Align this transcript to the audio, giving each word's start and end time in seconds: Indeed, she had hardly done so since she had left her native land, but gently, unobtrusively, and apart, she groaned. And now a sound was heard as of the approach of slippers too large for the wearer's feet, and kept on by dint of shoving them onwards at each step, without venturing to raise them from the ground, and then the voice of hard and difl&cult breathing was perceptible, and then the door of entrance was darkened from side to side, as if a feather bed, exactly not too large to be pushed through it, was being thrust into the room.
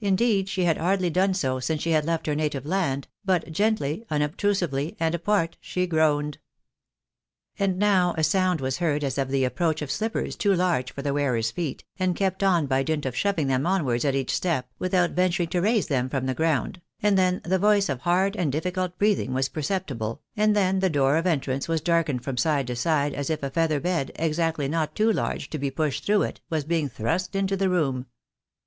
Indeed, 0.00 0.50
she 0.50 0.64
had 0.64 0.76
hardly 0.76 1.08
done 1.08 1.32
so 1.32 1.58
since 1.58 1.80
she 1.80 1.92
had 1.92 2.04
left 2.04 2.26
her 2.26 2.34
native 2.34 2.66
land, 2.66 3.08
but 3.24 3.50
gently, 3.50 4.04
unobtrusively, 4.10 4.94
and 5.00 5.14
apart, 5.14 5.56
she 5.58 5.86
groaned. 5.86 6.36
And 7.58 7.78
now 7.78 8.12
a 8.18 8.22
sound 8.24 8.60
was 8.60 8.76
heard 8.76 9.02
as 9.02 9.16
of 9.16 9.30
the 9.30 9.42
approach 9.42 9.80
of 9.80 9.90
slippers 9.90 10.36
too 10.36 10.52
large 10.54 10.92
for 10.92 11.00
the 11.00 11.14
wearer's 11.14 11.50
feet, 11.50 11.82
and 11.98 12.14
kept 12.14 12.42
on 12.42 12.66
by 12.66 12.82
dint 12.82 13.06
of 13.06 13.16
shoving 13.16 13.46
them 13.46 13.66
onwards 13.66 14.04
at 14.04 14.14
each 14.14 14.30
step, 14.36 14.68
without 14.78 15.12
venturing 15.12 15.48
to 15.48 15.62
raise 15.62 15.86
them 15.86 16.10
from 16.10 16.26
the 16.26 16.34
ground, 16.34 16.82
and 17.00 17.16
then 17.16 17.40
the 17.42 17.58
voice 17.58 17.88
of 17.88 18.00
hard 18.00 18.36
and 18.36 18.52
difl&cult 18.52 18.98
breathing 18.98 19.32
was 19.32 19.48
perceptible, 19.48 20.20
and 20.36 20.54
then 20.54 20.80
the 20.80 20.90
door 20.90 21.16
of 21.16 21.26
entrance 21.26 21.68
was 21.68 21.80
darkened 21.80 22.22
from 22.22 22.36
side 22.36 22.66
to 22.66 22.76
side, 22.76 23.14
as 23.14 23.30
if 23.30 23.42
a 23.42 23.48
feather 23.48 23.80
bed, 23.80 24.12
exactly 24.16 24.68
not 24.68 24.94
too 24.94 25.10
large 25.10 25.48
to 25.48 25.56
be 25.58 25.70
pushed 25.70 26.04
through 26.04 26.20
it, 26.20 26.42
was 26.50 26.64
being 26.64 26.86
thrust 26.86 27.34
into 27.34 27.56
the 27.56 27.70
room. 27.70 28.04